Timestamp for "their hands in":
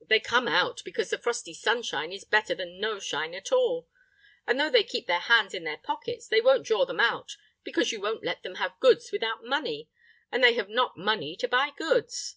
5.06-5.64